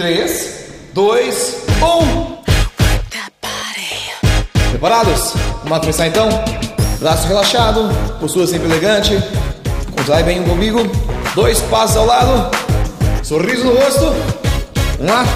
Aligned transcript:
3, 0.00 0.64
2, 0.94 1.56
1. 1.82 2.38
Preparados? 4.70 5.34
Vamos 5.64 5.80
começar 5.80 6.06
então? 6.06 6.26
Braço 6.98 7.28
relaxado, 7.28 7.90
postura 8.18 8.46
sempre 8.46 8.66
elegante. 8.66 9.22
Contrai 9.94 10.22
bem 10.22 10.40
o 10.40 10.52
umbigo. 10.54 10.80
Dois 11.34 11.60
passos 11.60 11.98
ao 11.98 12.06
lado. 12.06 12.50
Sorriso 13.22 13.64
no 13.64 13.74
rosto. 13.74 14.14
Vamos 14.96 15.12
lá. 15.12 15.26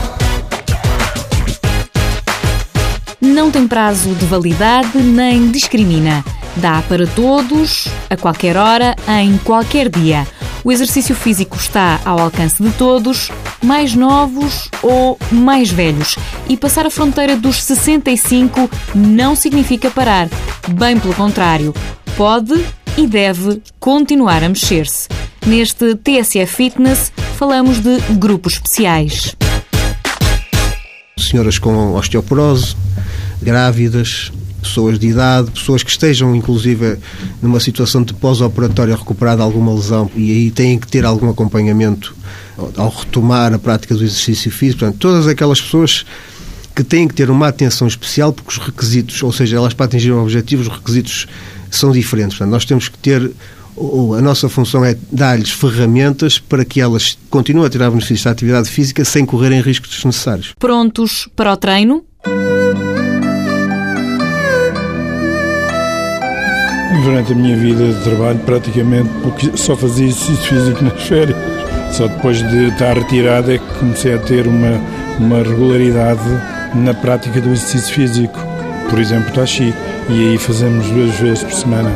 Não 3.20 3.50
tem 3.50 3.68
prazo 3.68 4.14
de 4.14 4.24
validade 4.24 4.96
nem 4.96 5.50
discrimina. 5.50 6.24
Dá 6.56 6.82
para 6.88 7.06
todos, 7.08 7.86
a 8.08 8.16
qualquer 8.16 8.56
hora, 8.56 8.96
em 9.20 9.36
qualquer 9.36 9.90
dia. 9.90 10.26
O 10.64 10.72
exercício 10.72 11.14
físico 11.14 11.58
está 11.58 12.00
ao 12.06 12.18
alcance 12.18 12.62
de 12.62 12.70
todos, 12.70 13.30
mais 13.64 13.94
novos 13.94 14.68
ou 14.82 15.18
mais 15.32 15.70
velhos. 15.70 16.16
E 16.48 16.56
passar 16.56 16.86
a 16.86 16.90
fronteira 16.90 17.36
dos 17.36 17.62
65 17.62 18.70
não 18.94 19.34
significa 19.34 19.90
parar. 19.90 20.28
Bem 20.68 21.00
pelo 21.00 21.14
contrário, 21.14 21.74
pode 22.16 22.54
e 22.96 23.06
deve 23.06 23.60
continuar 23.80 24.44
a 24.44 24.48
mexer-se. 24.48 25.08
Neste 25.46 25.94
TSF 25.96 26.54
Fitness 26.54 27.12
falamos 27.36 27.80
de 27.80 27.98
grupos 28.12 28.54
especiais. 28.54 29.34
Senhoras 31.18 31.58
com 31.58 31.94
osteoporose, 31.94 32.76
grávidas, 33.42 34.30
pessoas 34.64 34.98
de 34.98 35.08
idade, 35.08 35.50
pessoas 35.50 35.82
que 35.82 35.90
estejam, 35.90 36.34
inclusive, 36.34 36.98
numa 37.40 37.60
situação 37.60 38.02
de 38.02 38.12
pós-operatória 38.14 38.96
recuperada 38.96 39.42
alguma 39.42 39.72
lesão 39.72 40.10
e 40.16 40.30
aí 40.32 40.50
têm 40.50 40.78
que 40.78 40.86
ter 40.86 41.04
algum 41.04 41.28
acompanhamento 41.30 42.14
ao 42.76 42.88
retomar 42.88 43.52
a 43.52 43.58
prática 43.58 43.94
do 43.94 44.02
exercício 44.02 44.50
físico. 44.50 44.80
Portanto, 44.80 44.98
todas 44.98 45.26
aquelas 45.26 45.60
pessoas 45.60 46.04
que 46.74 46.82
têm 46.82 47.06
que 47.06 47.14
ter 47.14 47.30
uma 47.30 47.48
atenção 47.48 47.86
especial 47.86 48.32
porque 48.32 48.50
os 48.50 48.58
requisitos, 48.58 49.22
ou 49.22 49.32
seja, 49.32 49.56
elas 49.56 49.74
para 49.74 49.86
atingir 49.86 50.10
o 50.10 50.22
objetivo, 50.22 50.62
os 50.62 50.68
requisitos 50.68 51.26
são 51.70 51.92
diferentes. 51.92 52.36
Portanto, 52.36 52.52
nós 52.52 52.64
temos 52.64 52.88
que 52.88 52.98
ter 52.98 53.30
a 54.16 54.22
nossa 54.22 54.48
função 54.48 54.84
é 54.84 54.96
dar-lhes 55.10 55.50
ferramentas 55.50 56.38
para 56.38 56.64
que 56.64 56.80
elas 56.80 57.18
continuem 57.28 57.66
a 57.66 57.70
tirar 57.70 57.90
benefícios 57.90 58.22
da 58.22 58.30
atividade 58.30 58.70
física 58.70 59.04
sem 59.04 59.26
correrem 59.26 59.60
riscos 59.60 59.90
desnecessários. 59.90 60.52
Prontos 60.58 61.28
para 61.34 61.52
o 61.52 61.56
treino? 61.56 62.04
Durante 67.02 67.32
a 67.32 67.34
minha 67.34 67.56
vida 67.56 67.92
de 67.92 68.04
trabalho, 68.04 68.38
praticamente 68.40 69.10
só 69.56 69.76
fazia 69.76 70.06
exercício 70.06 70.42
físico 70.44 70.84
nas 70.84 71.02
férias. 71.02 71.36
Só 71.92 72.06
depois 72.06 72.38
de 72.38 72.68
estar 72.68 72.94
retirado 72.96 73.52
é 73.52 73.58
que 73.58 73.78
comecei 73.78 74.14
a 74.14 74.18
ter 74.18 74.46
uma, 74.46 74.80
uma 75.18 75.38
regularidade 75.42 76.22
na 76.74 76.94
prática 76.94 77.40
do 77.40 77.50
exercício 77.50 77.94
físico. 77.94 78.38
Por 78.88 78.98
exemplo, 78.98 79.32
taxi. 79.32 79.74
E 80.08 80.30
aí 80.30 80.38
fazemos 80.38 80.88
duas 80.90 81.14
vezes 81.14 81.42
por 81.42 81.52
semana. 81.52 81.90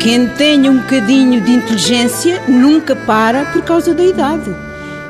Quem 0.00 0.26
tem 0.28 0.68
um 0.68 0.78
bocadinho 0.78 1.40
de 1.40 1.52
inteligência 1.52 2.42
nunca 2.48 2.96
para 2.96 3.44
por 3.46 3.62
causa 3.62 3.94
da 3.94 4.04
idade. 4.04 4.50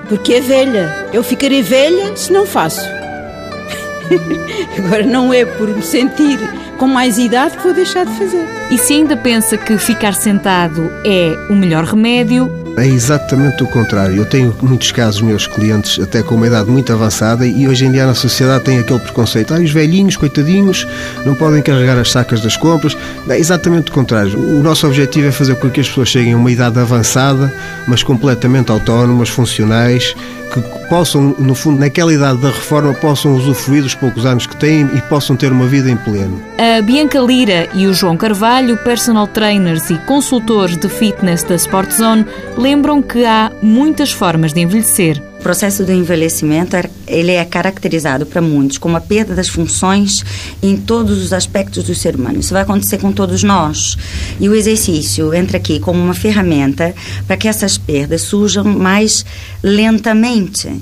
Porque 0.09 0.35
é 0.35 0.41
velha. 0.41 1.09
Eu 1.13 1.23
ficarei 1.23 1.63
velha 1.63 2.15
se 2.17 2.33
não 2.33 2.45
faço. 2.45 3.02
Agora 4.79 5.05
não 5.05 5.33
é 5.33 5.45
por 5.45 5.69
me 5.69 5.83
sentir 5.83 6.39
com 6.79 6.87
mais 6.87 7.19
idade 7.19 7.57
que 7.57 7.63
vou 7.63 7.75
deixar 7.75 8.05
de 8.05 8.13
fazer. 8.19 8.47
E 8.71 8.79
se 8.79 8.95
ainda 8.95 9.17
pensa 9.17 9.57
que 9.57 9.77
ficar 9.79 10.15
sentado 10.15 10.91
é 11.05 11.37
o 11.49 11.55
melhor 11.55 11.85
remédio, 11.85 12.51
é 12.77 12.87
exatamente 12.87 13.63
o 13.63 13.67
contrário. 13.67 14.17
Eu 14.17 14.25
tenho 14.25 14.55
muitos 14.63 14.91
casos, 14.93 15.21
meus 15.21 15.47
clientes, 15.47 16.03
até 16.03 16.23
com 16.23 16.35
uma 16.35 16.47
idade 16.47 16.71
muito 16.71 16.91
avançada, 16.91 17.47
e 17.47 17.69
hoje 17.69 17.85
em 17.85 17.93
dia 17.93 18.07
na 18.07 18.15
sociedade 18.15 18.65
tem 18.65 18.79
aquele 18.79 18.99
preconceito. 18.99 19.53
Ah, 19.53 19.59
os 19.59 19.71
velhinhos, 19.71 20.17
coitadinhos, 20.17 20.87
não 21.27 21.35
podem 21.35 21.63
carregar 21.63 21.99
as 21.99 22.11
sacas 22.11 22.41
das 22.41 22.57
compras. 22.57 22.97
É 23.29 23.39
exatamente 23.39 23.91
o 23.91 23.95
contrário. 23.95 24.39
O 24.39 24.63
nosso 24.63 24.87
objetivo 24.87 25.29
é 25.29 25.33
fazer 25.33 25.55
com 25.57 25.71
que 25.71 25.81
as 25.81 25.89
pessoas 25.89 26.09
cheguem 26.09 26.33
a 26.33 26.37
uma 26.37 26.51
idade 26.51 26.79
avançada, 26.79 27.53
mas 27.87 28.03
completamente 28.03 28.73
autónomas, 28.73 29.29
funcionais, 29.29 30.15
que 30.53 30.61
possam, 30.93 31.35
no 31.39 31.55
fundo, 31.55 31.81
naquela 31.81 32.13
idade 32.13 32.43
da 32.43 32.51
reforma, 32.51 32.93
possam 32.93 33.35
usufruir 33.35 33.83
dos 33.83 33.95
poucos 33.95 34.27
anos 34.27 34.47
que 34.47 34.55
têm 34.55 34.83
e 34.95 35.01
possam 35.01 35.35
ter 35.35 35.51
uma 35.51 35.67
vida 35.67 35.91
em 35.91 35.97
pleno. 35.97 36.43
A 36.59 36.83
Bianca 36.83 37.19
Lira 37.19 37.67
e 37.73 37.87
o 37.87 37.95
João 37.95 38.15
Carvalho, 38.15 38.77
personal 38.77 39.27
trainers 39.27 39.89
e 39.89 39.97
consultores 40.01 40.77
de 40.77 40.91
fitness 40.91 41.45
da 41.45 41.55
Sport 41.55 41.93
Zone, 41.93 42.27
lembram 42.59 43.01
que 43.01 43.25
há 43.25 43.51
muitas 43.63 44.13
formas 44.13 44.53
de 44.53 44.61
envelhecer. 44.61 45.23
O 45.41 45.43
processo 45.43 45.83
do 45.83 45.91
envelhecimento 45.91 46.77
ele 47.05 47.33
é 47.33 47.45
caracterizado 47.45 48.25
para 48.25 48.41
muitos 48.41 48.79
como 48.79 48.97
a 48.97 49.01
perda 49.01 49.35
das 49.35 49.49
funções 49.49 50.25
em 50.63 50.77
todos 50.77 51.21
os 51.21 51.33
aspectos 51.33 51.83
do 51.83 51.95
ser 51.97 52.15
humano. 52.15 52.39
Isso 52.39 52.53
vai 52.53 52.63
acontecer 52.63 52.99
com 52.99 53.11
todos 53.11 53.43
nós. 53.43 53.97
E 54.39 54.49
o 54.49 54.55
exercício 54.55 55.35
entra 55.35 55.57
aqui 55.57 55.81
como 55.81 56.01
uma 56.01 56.15
ferramenta 56.15 56.95
para 57.27 57.37
que 57.37 57.49
essas 57.49 57.77
perdas 57.77 58.23
surjam 58.23 58.63
mais 58.63 59.27
lentamente. 59.65 60.82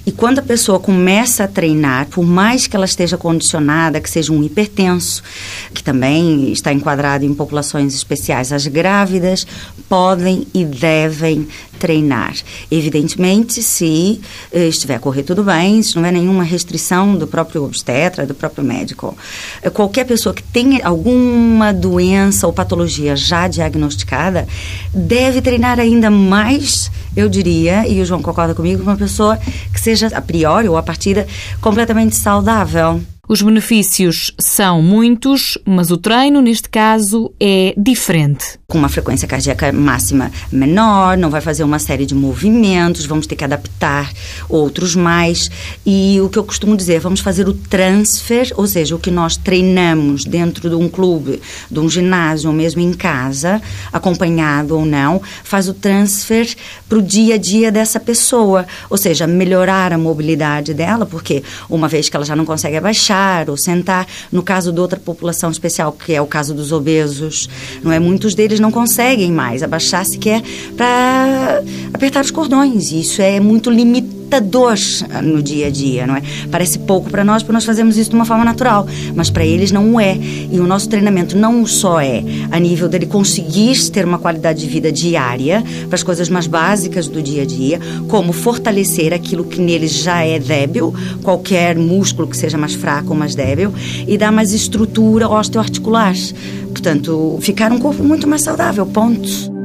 E 0.05 0.11
quando 0.11 0.39
a 0.39 0.41
pessoa 0.41 0.79
começa 0.79 1.43
a 1.43 1.47
treinar, 1.47 2.07
por 2.07 2.25
mais 2.25 2.65
que 2.65 2.75
ela 2.75 2.85
esteja 2.85 3.17
condicionada, 3.17 4.01
que 4.01 4.09
seja 4.09 4.33
um 4.33 4.43
hipertenso, 4.43 5.21
que 5.73 5.83
também 5.83 6.51
está 6.51 6.73
enquadrado 6.73 7.23
em 7.23 7.33
populações 7.33 7.93
especiais, 7.93 8.51
as 8.51 8.65
grávidas 8.65 9.45
podem 9.87 10.47
e 10.53 10.65
devem 10.65 11.47
treinar. 11.77 12.35
Evidentemente, 12.69 13.61
se 13.61 14.21
eh, 14.51 14.67
estiver 14.67 14.95
a 14.95 14.99
correr 14.99 15.23
tudo 15.23 15.43
bem, 15.43 15.81
se 15.81 15.95
não 15.95 16.03
houver 16.03 16.13
nenhuma 16.13 16.43
restrição 16.43 17.15
do 17.15 17.25
próprio 17.25 17.63
obstetra, 17.63 18.25
do 18.25 18.35
próprio 18.35 18.63
médico. 18.63 19.17
Eh, 19.63 19.69
qualquer 19.69 20.05
pessoa 20.05 20.33
que 20.33 20.43
tenha 20.43 20.85
alguma 20.85 21.73
doença 21.73 22.45
ou 22.45 22.53
patologia 22.53 23.15
já 23.15 23.47
diagnosticada 23.47 24.47
deve 24.93 25.41
treinar 25.41 25.79
ainda 25.79 26.11
mais, 26.11 26.91
eu 27.15 27.27
diria, 27.27 27.87
e 27.87 27.99
o 27.99 28.05
João 28.05 28.21
concorda 28.21 28.53
comigo, 28.53 28.83
uma 28.83 28.95
pessoa 28.95 29.37
que 29.73 29.79
seja 29.79 29.90
seja 29.95 30.17
a 30.17 30.21
priori 30.21 30.67
ou 30.67 30.77
a 30.77 30.83
partida 30.83 31.27
completamente 31.59 32.15
saudável. 32.15 33.01
Os 33.31 33.41
benefícios 33.41 34.33
são 34.37 34.81
muitos, 34.81 35.57
mas 35.63 35.89
o 35.89 35.95
treino, 35.95 36.41
neste 36.41 36.67
caso, 36.67 37.31
é 37.39 37.73
diferente. 37.77 38.59
Com 38.67 38.77
uma 38.77 38.89
frequência 38.89 39.25
cardíaca 39.25 39.71
máxima 39.71 40.29
menor, 40.51 41.15
não 41.15 41.29
vai 41.29 41.39
fazer 41.39 41.63
uma 41.63 41.79
série 41.79 42.05
de 42.05 42.13
movimentos, 42.13 43.05
vamos 43.05 43.25
ter 43.25 43.37
que 43.37 43.45
adaptar 43.45 44.11
outros 44.49 44.97
mais. 44.97 45.49
E 45.85 46.19
o 46.19 46.27
que 46.27 46.37
eu 46.37 46.43
costumo 46.43 46.75
dizer, 46.75 46.99
vamos 46.99 47.21
fazer 47.21 47.47
o 47.47 47.53
transfer, 47.53 48.51
ou 48.57 48.67
seja, 48.67 48.97
o 48.97 48.99
que 48.99 49.09
nós 49.09 49.37
treinamos 49.37 50.25
dentro 50.25 50.69
de 50.69 50.75
um 50.75 50.89
clube, 50.89 51.41
de 51.71 51.79
um 51.79 51.89
ginásio 51.89 52.49
ou 52.49 52.55
mesmo 52.55 52.81
em 52.81 52.91
casa, 52.91 53.61
acompanhado 53.93 54.75
ou 54.75 54.85
não, 54.85 55.21
faz 55.41 55.69
o 55.69 55.73
transfer 55.73 56.53
para 56.89 56.97
o 56.97 57.01
dia 57.01 57.35
a 57.35 57.37
dia 57.37 57.71
dessa 57.71 57.97
pessoa. 57.97 58.67
Ou 58.89 58.97
seja, 58.97 59.25
melhorar 59.25 59.93
a 59.93 59.97
mobilidade 59.97 60.73
dela, 60.73 61.05
porque 61.05 61.41
uma 61.69 61.87
vez 61.87 62.09
que 62.09 62.15
ela 62.17 62.25
já 62.25 62.35
não 62.35 62.43
consegue 62.43 62.75
abaixar, 62.75 63.20
ou 63.47 63.57
sentar. 63.57 64.07
No 64.31 64.43
caso 64.43 64.71
de 64.71 64.79
outra 64.79 64.99
população 64.99 65.49
especial, 65.49 65.91
que 65.91 66.13
é 66.13 66.21
o 66.21 66.27
caso 66.27 66.53
dos 66.53 66.71
obesos, 66.71 67.49
não 67.83 67.91
é? 67.91 67.99
Muitos 67.99 68.33
deles 68.35 68.59
não 68.59 68.71
conseguem 68.71 69.31
mais 69.31 69.63
abaixar 69.63 70.05
sequer 70.05 70.41
para 70.75 71.61
apertar 71.93 72.23
os 72.23 72.31
cordões. 72.31 72.91
Isso 72.91 73.21
é 73.21 73.39
muito 73.39 73.69
limitado 73.69 74.10
limitador 74.31 74.77
no 75.21 75.43
dia 75.43 75.67
a 75.67 75.69
dia, 75.69 76.07
não 76.07 76.15
é? 76.15 76.21
Parece 76.49 76.79
pouco 76.79 77.09
para 77.09 77.23
nós, 77.23 77.43
porque 77.43 77.51
nós 77.51 77.65
fazemos 77.65 77.97
isso 77.97 78.11
de 78.11 78.15
uma 78.15 78.23
forma 78.23 78.45
natural, 78.45 78.87
mas 79.13 79.29
para 79.29 79.45
eles 79.45 79.71
não 79.71 79.99
é. 79.99 80.17
E 80.49 80.59
o 80.59 80.65
nosso 80.65 80.87
treinamento 80.87 81.37
não 81.37 81.65
só 81.65 81.99
é 81.99 82.23
a 82.49 82.57
nível 82.57 82.87
dele 82.87 83.05
conseguir 83.05 83.77
ter 83.91 84.05
uma 84.05 84.17
qualidade 84.17 84.61
de 84.61 84.67
vida 84.67 84.91
diária, 84.91 85.63
para 85.87 85.95
as 85.95 86.03
coisas 86.03 86.29
mais 86.29 86.47
básicas 86.47 87.07
do 87.07 87.21
dia 87.21 87.43
a 87.43 87.45
dia, 87.45 87.79
como 88.07 88.31
fortalecer 88.31 89.13
aquilo 89.13 89.43
que 89.43 89.59
neles 89.59 89.91
já 89.91 90.23
é 90.23 90.39
débil, 90.39 90.93
qualquer 91.21 91.77
músculo 91.77 92.27
que 92.27 92.37
seja 92.37 92.57
mais 92.57 92.73
fraco 92.73 93.09
ou 93.09 93.15
mais 93.15 93.35
débil, 93.35 93.73
e 94.07 94.17
dar 94.17 94.31
mais 94.31 94.53
estrutura 94.53 95.27
osteoarticular. 95.27 96.15
Portanto, 96.69 97.37
ficar 97.41 97.71
um 97.71 97.79
corpo 97.79 98.03
muito 98.03 98.27
mais 98.27 98.41
saudável, 98.41 98.85
ponto. 98.85 99.60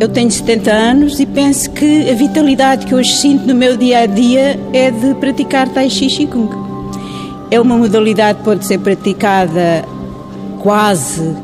Eu 0.00 0.08
tenho 0.08 0.30
70 0.30 0.70
anos 0.70 1.18
e 1.18 1.26
penso 1.26 1.70
que 1.72 2.08
a 2.08 2.14
vitalidade 2.14 2.86
que 2.86 2.94
hoje 2.94 3.16
sinto 3.16 3.44
no 3.46 3.54
meu 3.54 3.76
dia 3.76 4.00
a 4.00 4.06
dia 4.06 4.58
é 4.72 4.92
de 4.92 5.12
praticar 5.14 5.68
Tai 5.68 5.90
Chi 5.90 6.06
Qigong. 6.06 6.50
É 7.50 7.60
uma 7.60 7.76
modalidade 7.76 8.38
que 8.38 8.44
pode 8.44 8.64
ser 8.64 8.78
praticada 8.78 9.84
quase 10.60 11.34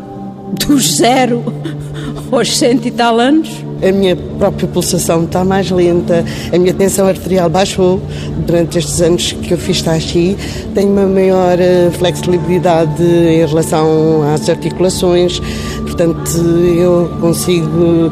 dos 0.66 0.98
zero 0.98 1.42
aos 2.30 2.56
cento 2.56 2.86
e 2.86 2.92
tal 2.92 3.18
anos. 3.18 3.63
A 3.86 3.92
minha 3.92 4.16
própria 4.16 4.66
pulsação 4.68 5.24
está 5.24 5.44
mais 5.44 5.70
lenta, 5.70 6.24
a 6.52 6.58
minha 6.58 6.72
tensão 6.72 7.06
arterial 7.06 7.50
baixou 7.50 8.00
durante 8.46 8.78
estes 8.78 9.00
anos 9.00 9.32
que 9.32 9.52
eu 9.52 9.58
fiz 9.58 9.82
Tai 9.82 10.00
Chi, 10.00 10.36
tenho 10.74 10.90
uma 10.90 11.06
maior 11.06 11.58
eh, 11.60 11.90
flexibilidade 11.98 13.02
em 13.02 13.46
relação 13.46 14.22
às 14.34 14.48
articulações, 14.48 15.40
portanto 15.82 16.38
eu 16.38 17.10
consigo, 17.20 18.10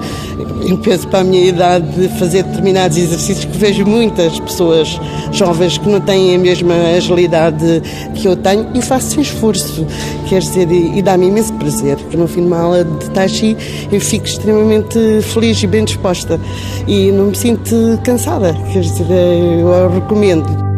em 0.66 0.76
peso 0.76 1.08
para 1.08 1.20
a 1.20 1.24
minha 1.24 1.46
idade, 1.46 2.08
fazer 2.18 2.42
determinados 2.44 2.96
exercícios 2.96 3.44
que 3.44 3.56
vejo 3.56 3.84
muitas 3.86 4.38
pessoas 4.40 5.00
jovens 5.32 5.78
que 5.78 5.88
não 5.88 6.00
têm 6.00 6.34
a 6.34 6.38
mesma 6.38 6.74
agilidade 6.96 7.82
que 8.14 8.28
eu 8.28 8.36
tenho 8.36 8.68
e 8.74 8.82
faço 8.82 9.20
esforço, 9.20 9.86
quer 10.28 10.40
dizer, 10.40 10.70
e 10.70 11.00
dá-me 11.00 11.28
imenso 11.28 11.51
prazer, 11.62 11.96
porque 11.96 12.16
no 12.16 12.26
fim 12.26 12.40
de 12.40 12.46
uma 12.48 12.58
aula 12.58 12.84
de 12.84 13.10
Tai 13.10 13.28
Chi 13.28 13.56
eu 13.90 14.00
fico 14.00 14.26
extremamente 14.26 14.98
feliz 15.22 15.62
e 15.62 15.66
bem 15.66 15.84
disposta 15.84 16.40
e 16.86 17.12
não 17.12 17.26
me 17.26 17.36
sinto 17.36 17.98
cansada, 18.04 18.54
quer 18.72 18.80
dizer, 18.80 19.06
eu 19.10 19.88
recomendo. 19.90 20.72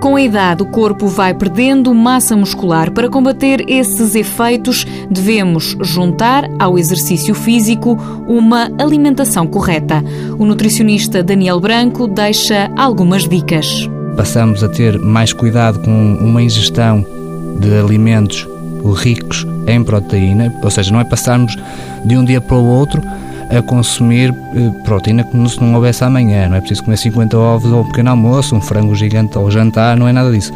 Com 0.00 0.14
a 0.14 0.22
idade, 0.22 0.62
o 0.62 0.66
corpo 0.66 1.08
vai 1.08 1.34
perdendo 1.34 1.92
massa 1.94 2.36
muscular. 2.36 2.92
Para 2.92 3.08
combater 3.08 3.64
esses 3.66 4.14
efeitos, 4.14 4.86
devemos 5.10 5.76
juntar 5.80 6.44
ao 6.60 6.78
exercício 6.78 7.34
físico 7.34 7.98
uma 8.28 8.70
alimentação 8.78 9.46
correta. 9.46 10.04
O 10.38 10.44
nutricionista 10.44 11.22
Daniel 11.24 11.58
Branco 11.58 12.06
deixa 12.06 12.70
algumas 12.76 13.26
dicas. 13.26 13.88
Passamos 14.16 14.62
a 14.62 14.68
ter 14.68 14.98
mais 14.98 15.32
cuidado 15.32 15.80
com 15.80 16.14
uma 16.20 16.42
ingestão 16.42 17.04
de 17.58 17.74
alimentos 17.76 18.46
ricos 18.92 19.46
em 19.66 19.82
proteína, 19.82 20.54
ou 20.62 20.70
seja, 20.70 20.92
não 20.92 21.00
é 21.00 21.04
passarmos 21.04 21.56
de 22.04 22.16
um 22.16 22.24
dia 22.24 22.40
para 22.40 22.56
o 22.56 22.64
outro 22.64 23.02
a 23.50 23.62
consumir 23.62 24.34
eh, 24.54 24.70
proteína 24.84 25.24
como 25.24 25.48
se 25.48 25.60
não 25.60 25.74
houvesse 25.74 26.02
amanhã. 26.04 26.48
Não 26.48 26.56
é 26.56 26.60
preciso 26.60 26.84
comer 26.84 26.96
50 26.96 27.38
ovos 27.38 27.72
ao 27.72 27.84
pequeno 27.84 28.10
almoço, 28.10 28.54
um 28.54 28.60
frango 28.60 28.94
gigante 28.94 29.36
ao 29.36 29.50
jantar, 29.50 29.96
não 29.96 30.08
é 30.08 30.12
nada 30.12 30.30
disso. 30.30 30.52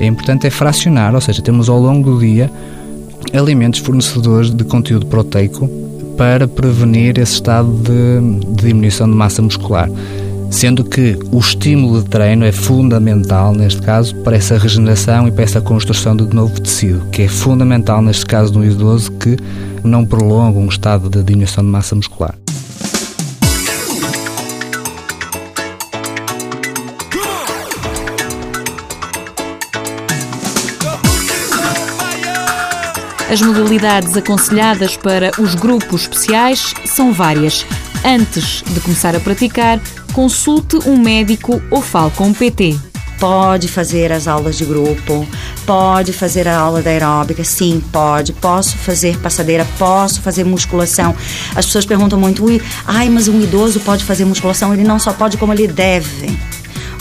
É 0.00 0.06
importante 0.06 0.46
é 0.46 0.50
fracionar, 0.50 1.14
ou 1.14 1.20
seja, 1.20 1.42
temos 1.42 1.68
ao 1.68 1.78
longo 1.78 2.10
do 2.10 2.20
dia 2.20 2.50
alimentos 3.32 3.80
fornecedores 3.80 4.50
de 4.50 4.64
conteúdo 4.64 5.06
proteico 5.06 5.68
para 6.16 6.46
prevenir 6.48 7.18
esse 7.18 7.34
estado 7.34 7.72
de, 7.72 8.54
de 8.54 8.66
diminuição 8.66 9.08
de 9.08 9.14
massa 9.14 9.40
muscular 9.40 9.88
sendo 10.52 10.84
que 10.84 11.18
o 11.32 11.38
estímulo 11.38 12.02
de 12.02 12.08
treino 12.10 12.44
é 12.44 12.52
fundamental, 12.52 13.54
neste 13.54 13.80
caso, 13.80 14.14
para 14.16 14.36
essa 14.36 14.58
regeneração 14.58 15.26
e 15.26 15.32
para 15.32 15.42
essa 15.42 15.60
construção 15.60 16.14
de 16.14 16.24
novo 16.32 16.60
tecido, 16.60 17.04
que 17.10 17.22
é 17.22 17.28
fundamental, 17.28 18.02
neste 18.02 18.26
caso, 18.26 18.52
no 18.52 18.64
idoso 18.64 19.10
que 19.12 19.36
não 19.82 20.04
prolonga 20.04 20.58
um 20.58 20.68
estado 20.68 21.08
de 21.08 21.22
diminuição 21.22 21.64
de 21.64 21.70
massa 21.70 21.96
muscular. 21.96 22.34
As 33.30 33.40
modalidades 33.40 34.14
aconselhadas 34.14 34.94
para 34.94 35.30
os 35.40 35.54
grupos 35.54 36.02
especiais 36.02 36.74
são 36.84 37.14
várias. 37.14 37.64
Antes 38.04 38.64
de 38.66 38.80
começar 38.80 39.14
a 39.14 39.20
praticar, 39.20 39.80
consulte 40.12 40.76
um 40.88 40.98
médico 40.98 41.62
ou 41.70 41.80
fale 41.80 42.10
com 42.10 42.24
um 42.24 42.34
PT. 42.34 42.76
Pode 43.20 43.68
fazer 43.68 44.10
as 44.10 44.26
aulas 44.26 44.58
de 44.58 44.64
grupo, 44.64 45.24
pode 45.64 46.12
fazer 46.12 46.48
a 46.48 46.58
aula 46.58 46.82
da 46.82 46.90
aeróbica, 46.90 47.44
sim, 47.44 47.80
pode. 47.92 48.32
Posso 48.32 48.76
fazer 48.76 49.16
passadeira, 49.18 49.64
posso 49.78 50.20
fazer 50.20 50.42
musculação. 50.42 51.14
As 51.54 51.64
pessoas 51.66 51.86
perguntam 51.86 52.18
muito, 52.18 52.44
ai, 52.84 53.08
mas 53.08 53.28
um 53.28 53.40
idoso 53.40 53.78
pode 53.78 54.02
fazer 54.02 54.24
musculação? 54.24 54.74
Ele 54.74 54.82
não 54.82 54.98
só 54.98 55.12
pode, 55.12 55.36
como 55.36 55.52
ele 55.52 55.68
deve 55.68 56.36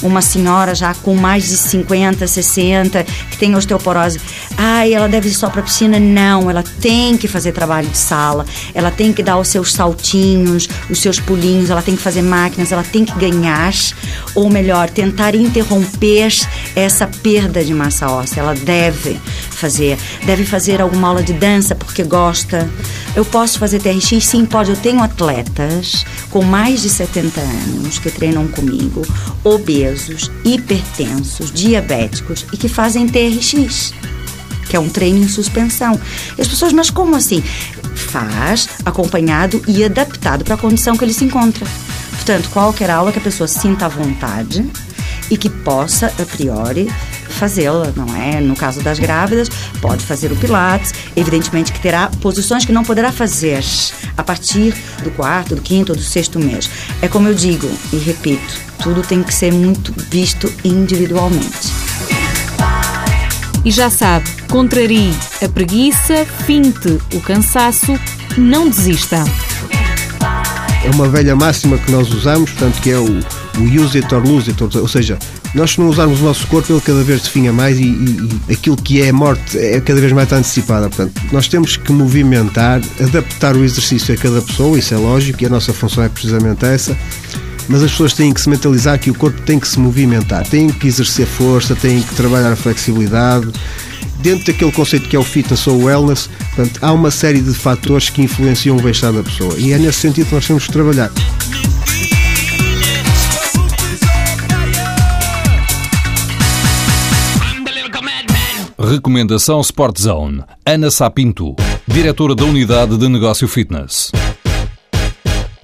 uma 0.02 0.22
senhora 0.22 0.74
já 0.76 0.94
com 0.94 1.16
mais 1.16 1.48
de 1.48 1.58
50, 1.58 2.28
60, 2.28 3.04
que 3.04 3.38
tem 3.38 3.56
osteoporose. 3.56 4.20
Ai, 4.58 4.94
ela 4.94 5.08
deve 5.08 5.30
ir 5.30 5.34
só 5.34 5.50
para 5.50 5.62
piscina? 5.62 6.00
Não, 6.00 6.50
ela 6.50 6.64
tem 6.82 7.18
que 7.18 7.28
fazer 7.28 7.52
trabalho 7.52 7.88
de 7.88 7.98
sala, 7.98 8.46
ela 8.74 8.92
tem 8.92 9.14
que 9.14 9.24
dar 9.24 9.38
os 9.38 9.48
seus 9.48 9.74
saltinhos, 9.74 10.68
os 10.90 11.00
seus 11.00 11.20
pulinhos, 11.20 11.70
ela 11.70 11.82
tem 11.82 11.96
que 11.96 12.02
fazer 12.02 12.22
máquinas, 12.22 12.72
ela 12.72 12.84
tem 12.84 13.06
que 13.06 13.18
ganhar, 13.18 13.74
ou 14.36 14.50
melhor, 14.50 14.90
tentar 14.90 15.36
interromper 15.36 16.30
essa 16.76 17.08
perda 17.08 17.64
de 17.64 17.74
massa 17.74 18.10
óssea. 18.10 18.42
Ela 18.42 18.54
deve 18.54 19.20
fazer, 19.50 19.98
deve 20.26 20.46
fazer 20.46 20.82
alguma 20.82 21.10
aula 21.10 21.24
de 21.24 21.34
dança 21.34 21.76
porque 21.76 22.04
gosta. 22.04 22.70
Eu 23.16 23.26
posso 23.26 23.60
fazer 23.60 23.80
TRX? 23.80 24.24
Sim, 24.24 24.46
pode. 24.46 24.70
Eu 24.70 24.78
tenho 24.78 25.02
atletas 25.04 26.06
com 26.30 26.44
mais 26.44 26.82
de 26.82 26.90
70 26.90 27.42
anos 27.42 28.00
que 28.00 28.10
treinam 28.10 28.48
comigo, 28.48 29.02
obesos, 29.44 30.32
hipertensos, 30.46 31.52
diabéticos 31.52 32.46
e 32.54 32.58
que 32.58 32.70
fazem 32.70 33.08
TRX 33.08 33.94
que 34.72 34.78
é 34.78 34.80
um 34.80 34.88
treino 34.88 35.26
em 35.26 35.28
suspensão. 35.28 36.00
E 36.38 36.42
as 36.42 36.48
pessoas, 36.48 36.72
mas 36.72 36.90
como 36.90 37.14
assim? 37.14 37.44
Faz 37.94 38.70
acompanhado 38.86 39.62
e 39.68 39.84
adaptado 39.84 40.46
para 40.46 40.56
a 40.56 40.58
condição 40.58 40.96
que 40.96 41.04
ele 41.04 41.14
se 41.14 41.26
encontra. 41.26 41.68
Portanto, 42.12 42.50
qualquer 42.52 42.90
aula 42.90 43.12
que 43.12 43.20
a 43.20 43.22
pessoa 43.22 43.50
sinta 43.50 43.88
à 43.88 43.90
vontade 43.90 44.66
e 45.30 45.36
que 45.36 45.50
possa, 45.50 46.08
a 46.08 46.26
priori, 46.26 46.90
fazê-la, 47.42 47.92
não 47.96 48.16
é? 48.16 48.40
No 48.40 48.56
caso 48.56 48.82
das 48.82 49.00
grávidas, 49.00 49.50
pode 49.82 50.06
fazer 50.06 50.32
o 50.32 50.36
Pilates, 50.36 50.94
evidentemente 51.16 51.72
que 51.72 51.80
terá 51.80 52.08
posições 52.22 52.66
que 52.66 52.72
não 52.72 52.84
poderá 52.84 53.12
fazer 53.12 53.64
a 54.16 54.22
partir 54.22 54.76
do 55.04 55.10
quarto, 55.10 55.56
do 55.56 55.62
quinto 55.62 55.92
ou 55.92 55.98
do 55.98 56.04
sexto 56.04 56.38
mês. 56.38 56.70
É 57.02 57.08
como 57.08 57.28
eu 57.28 57.34
digo 57.34 57.68
e 57.92 57.98
repito, 57.98 58.54
tudo 58.84 59.02
tem 59.02 59.24
que 59.24 59.34
ser 59.34 59.52
muito 59.52 59.92
visto 60.12 60.54
individualmente. 60.64 61.74
E 63.66 63.72
já 63.72 63.90
sabe, 63.90 64.30
contrarie 64.48 65.12
a 65.44 65.50
preguiça, 65.50 66.24
finte 66.46 67.00
o 67.16 67.22
cansaço, 67.22 68.00
não 68.38 68.70
desista. 68.70 69.24
É 70.86 70.92
uma 70.94 71.10
velha 71.10 71.36
máxima 71.36 71.76
que 71.80 71.92
nós 71.92 72.14
usamos, 72.14 72.52
portanto, 72.52 72.80
que 72.82 72.92
é 72.92 72.98
o, 72.98 73.06
o 73.06 73.84
use 73.84 73.98
it 73.98 74.14
or 74.14 74.24
lose 74.24 74.52
it, 74.52 74.64
ou 74.64 74.88
seja, 74.88 75.18
nós 75.54 75.72
se 75.72 75.80
não 75.80 75.90
usarmos 75.90 76.22
o 76.22 76.24
nosso 76.24 76.48
corpo, 76.48 76.72
ele 76.72 76.82
cada 76.82 77.04
vez 77.04 77.22
definha 77.22 77.52
mais 77.52 77.78
e, 77.78 77.84
e, 77.84 78.54
aquilo 78.54 78.78
que 78.78 79.02
é 79.02 79.12
morte 79.12 79.58
é 79.58 79.82
cada 79.82 80.00
vez 80.00 80.12
mais 80.14 80.32
antecipada. 80.32 80.88
Portanto, 80.88 81.22
nós 81.32 81.48
temos 81.48 81.76
que 81.76 81.92
movimentar, 81.92 82.82
adaptar 83.02 83.56
o 83.56 83.64
exercício 83.64 84.14
a 84.14 84.18
cada 84.18 84.42
pessoa, 84.42 84.78
isso 84.78 84.94
é 84.94 84.98
lógico, 84.98 85.44
e 85.44 85.46
a 85.46 85.50
nossa 85.50 85.74
função 85.74 86.04
é 86.04 86.10
precisamente 86.10 86.66
essa. 86.66 86.98
Mas 87.68 87.84
as 87.84 87.92
pessoas 87.92 88.14
têm 88.14 88.34
que 88.34 88.42
se 88.42 88.50
mentalizar 88.50 89.00
que 89.00 89.12
o 89.12 89.14
corpo 89.14 89.42
tem 89.42 89.60
que 89.60 89.68
se 89.68 89.80
movimentar, 89.80 90.48
têm 90.48 90.70
que 90.70 90.88
exercer 90.88 91.28
força, 91.28 91.76
têm 91.76 92.02
que 92.02 92.16
trabalhar 92.16 92.52
a 92.52 92.56
flexibilidade. 92.56 93.48
Dentro 94.20 94.46
daquele 94.46 94.72
conceito 94.72 95.10
que 95.10 95.16
é 95.16 95.20
o 95.20 95.24
fitness 95.24 95.66
ou 95.68 95.82
o 95.82 95.86
wellness, 95.86 96.30
portanto, 96.56 96.80
há 96.82 96.92
uma 96.92 97.10
série 97.10 97.42
de 97.42 97.54
fatores 97.54 98.10
que 98.10 98.22
influenciam 98.22 98.78
o 98.78 98.82
bem-estar 98.82 99.12
da 99.12 99.24
pessoa. 99.24 99.56
E 99.58 99.74
é 99.74 99.78
nesse 99.78 100.00
sentido 100.00 100.28
que 100.28 100.36
nós 100.36 100.46
temos 100.46 100.66
que 100.68 100.72
trabalhar. 100.72 101.12
Recomendação 108.92 109.62
Sport 109.62 110.02
Zone. 110.02 110.44
Ana 110.66 110.92
Sapinto, 110.92 111.56
diretora 111.88 112.36
da 112.36 112.44
Unidade 112.44 112.98
de 112.98 113.08
Negócio 113.08 113.48
Fitness. 113.48 114.12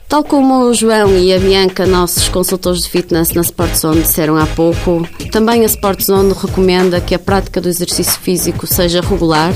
Tal 0.07 0.23
como 0.23 0.63
o 0.63 0.73
João 0.73 1.13
e 1.17 1.33
a 1.33 1.37
Bianca, 1.37 1.85
nossos 1.85 2.29
consultores 2.29 2.83
de 2.83 2.89
fitness 2.89 3.33
na 3.33 3.41
Sport 3.41 3.75
Zone, 3.75 4.01
disseram 4.01 4.37
há 4.37 4.45
pouco, 4.45 5.05
também 5.29 5.63
a 5.63 5.65
Sport 5.65 6.03
Zone 6.03 6.33
recomenda 6.33 7.01
que 7.01 7.13
a 7.13 7.19
prática 7.19 7.59
do 7.59 7.67
exercício 7.67 8.17
físico 8.21 8.65
seja 8.65 9.01
regular 9.01 9.51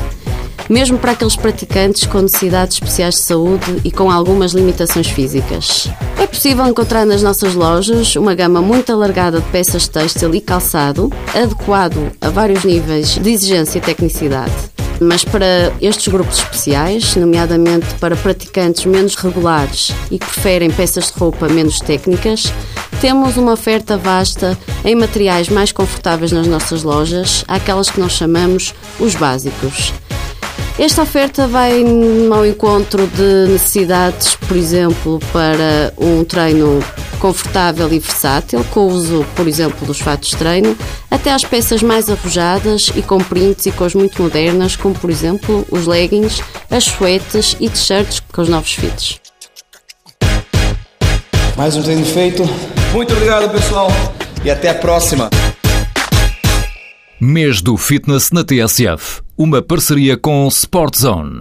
mesmo 0.69 0.97
para 0.97 1.11
aqueles 1.11 1.35
praticantes 1.35 2.05
com 2.05 2.21
necessidades 2.21 2.75
especiais 2.75 3.15
de 3.15 3.21
saúde 3.21 3.81
e 3.83 3.91
com 3.91 4.09
algumas 4.09 4.53
limitações 4.53 5.07
físicas. 5.07 5.89
Possível 6.31 6.65
encontrar 6.65 7.05
nas 7.05 7.21
nossas 7.21 7.53
lojas 7.53 8.15
uma 8.15 8.33
gama 8.33 8.61
muito 8.61 8.91
alargada 8.91 9.41
de 9.41 9.49
peças 9.49 9.87
têxtil 9.87 10.33
e 10.33 10.41
calçado, 10.41 11.11
adequado 11.35 12.11
a 12.21 12.29
vários 12.29 12.63
níveis 12.63 13.15
de 13.15 13.29
exigência 13.29 13.77
e 13.77 13.81
tecnicidade. 13.81 14.53
Mas 14.99 15.25
para 15.25 15.73
estes 15.81 16.07
grupos 16.07 16.37
especiais, 16.37 17.15
nomeadamente 17.15 17.87
para 17.99 18.15
praticantes 18.15 18.85
menos 18.85 19.15
regulares 19.15 19.91
e 20.09 20.17
que 20.17 20.25
preferem 20.25 20.71
peças 20.71 21.11
de 21.11 21.19
roupa 21.19 21.49
menos 21.49 21.79
técnicas, 21.79 22.51
temos 23.01 23.35
uma 23.35 23.53
oferta 23.53 23.97
vasta 23.97 24.57
em 24.85 24.95
materiais 24.95 25.49
mais 25.49 25.71
confortáveis 25.71 26.31
nas 26.31 26.47
nossas 26.47 26.83
lojas, 26.83 27.43
aquelas 27.47 27.89
que 27.89 27.99
nós 27.99 28.13
chamamos 28.13 28.73
os 28.99 29.15
básicos. 29.15 29.91
Esta 30.79 31.03
oferta 31.03 31.47
vai 31.47 31.83
ao 32.33 32.45
encontro 32.45 33.05
de 33.07 33.51
necessidades, 33.51 34.35
por 34.35 34.57
exemplo, 34.57 35.19
para 35.31 35.93
um 35.97 36.23
treino 36.23 36.83
confortável 37.19 37.91
e 37.93 37.99
versátil, 37.99 38.65
com 38.71 38.81
o 38.81 38.87
uso, 38.87 39.25
por 39.35 39.47
exemplo, 39.47 39.85
dos 39.85 39.99
fatos 39.99 40.29
de 40.29 40.37
treino, 40.37 40.75
até 41.09 41.31
às 41.31 41.43
peças 41.43 41.83
mais 41.83 42.09
arrojadas 42.09 42.91
e 42.95 43.01
com 43.03 43.19
prints 43.19 43.67
e 43.67 43.71
cores 43.71 43.93
muito 43.93 44.21
modernas, 44.23 44.75
como 44.75 44.95
por 44.95 45.09
exemplo 45.09 45.65
os 45.69 45.85
leggings, 45.85 46.41
as 46.69 46.85
suetes 46.85 47.55
e 47.59 47.69
t-shirts 47.69 48.19
com 48.31 48.41
os 48.41 48.49
novos 48.49 48.73
fits. 48.73 49.19
Mais 51.55 51.75
um 51.75 51.83
treino 51.83 52.05
feito. 52.05 52.43
Muito 52.91 53.13
obrigado, 53.13 53.51
pessoal. 53.51 53.89
E 54.43 54.49
até 54.49 54.69
a 54.69 54.75
próxima. 54.75 55.29
Mês 57.23 57.61
do 57.61 57.77
Fitness 57.77 58.31
na 58.31 58.43
TSF. 58.43 59.21
Uma 59.37 59.61
parceria 59.61 60.17
com 60.17 60.47
Sport 60.47 60.97
Zone. 60.97 61.39